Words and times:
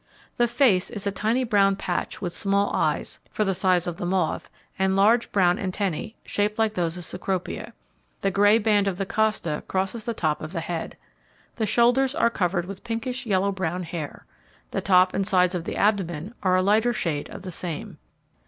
The 0.37 0.47
face 0.47 0.89
is 0.89 1.05
a 1.05 1.11
tiny 1.11 1.43
brown 1.43 1.75
patch 1.75 2.21
with 2.23 2.33
small 2.33 2.73
eyes, 2.73 3.19
for 3.29 3.43
the 3.45 3.53
size 3.53 3.85
of 3.85 3.97
the 3.97 4.05
moth, 4.07 4.49
and 4.79 4.95
large 4.95 5.31
brown 5.31 5.59
antennae, 5.59 6.15
shaped 6.25 6.57
like 6.57 6.73
those 6.73 6.97
of 6.97 7.05
Cecropia. 7.05 7.71
The 8.21 8.31
grey 8.31 8.57
band 8.57 8.87
of 8.87 8.97
the 8.97 9.05
costa 9.05 9.61
crosses 9.67 10.03
the 10.05 10.15
top 10.15 10.41
of 10.41 10.53
the 10.53 10.59
head. 10.61 10.97
The 11.57 11.67
shoulders 11.67 12.15
are 12.15 12.31
covered 12.31 12.65
with 12.65 12.83
pinkish, 12.83 13.27
yellow 13.27 13.51
brown 13.51 13.83
hair. 13.83 14.25
The 14.71 14.81
top 14.81 15.13
and 15.13 15.23
sides 15.27 15.53
of 15.53 15.65
the 15.65 15.75
abdomen 15.77 16.33
are 16.41 16.55
a 16.55 16.63
lighter 16.63 16.93
shade 16.93 17.29
of 17.29 17.43
the 17.43 17.51
same. 17.51 17.99